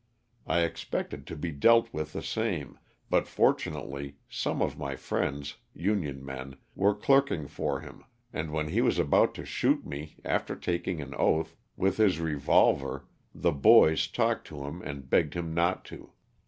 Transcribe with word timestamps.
I 0.47 0.61
ex 0.61 0.83
pected 0.83 1.25
to 1.25 1.35
be 1.35 1.51
dealt 1.51 1.93
with 1.93 2.13
the 2.13 2.23
same, 2.23 2.79
but 3.11 3.27
fortunately 3.27 4.15
some 4.27 4.59
of 4.59 4.75
my 4.75 4.95
friends 4.95 5.57
(Union 5.75 6.25
men) 6.25 6.55
were 6.73 6.95
clerking 6.95 7.45
for 7.47 7.81
him, 7.81 8.05
and 8.33 8.49
when 8.51 8.69
he 8.69 8.81
was 8.81 8.97
about 8.97 9.35
to 9.35 9.45
shoot 9.45 9.85
me, 9.85 10.15
after 10.25 10.55
taking 10.55 11.03
an 11.03 11.13
oath, 11.13 11.55
with 11.77 11.97
his 11.97 12.19
revolver, 12.19 13.05
the 13.35 13.51
boys 13.51 14.07
talked 14.07 14.47
to 14.47 14.65
him 14.65 14.81
and 14.81 15.07
begged 15.07 15.35
him 15.35 15.53
not 15.53 15.85
to. 15.85 16.11